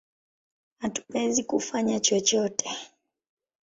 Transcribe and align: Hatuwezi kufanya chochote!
Hatuwezi 0.81 1.43
kufanya 1.43 1.99
chochote! 1.99 2.69